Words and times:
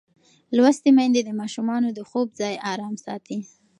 لوستې 0.55 0.89
میندې 0.97 1.21
د 1.25 1.29
ماشومانو 1.41 1.89
د 1.93 1.99
خوب 2.09 2.27
ځای 2.41 2.55
ارام 2.71 2.95
ساتي. 3.05 3.39